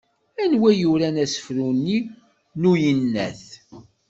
Anwa 0.43 0.69
i 0.71 0.79
yuran 0.81 1.17
asefru-nni 1.23 1.99
n 2.59 2.61
uyennat? 2.71 3.43